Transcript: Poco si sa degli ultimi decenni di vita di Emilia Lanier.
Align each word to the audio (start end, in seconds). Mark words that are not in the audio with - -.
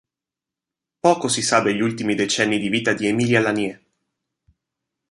Poco 0.99 1.27
si 1.29 1.43
sa 1.43 1.59
degli 1.61 1.79
ultimi 1.81 2.15
decenni 2.15 2.57
di 2.57 2.69
vita 2.69 2.93
di 2.93 3.05
Emilia 3.05 3.39
Lanier. 3.39 3.83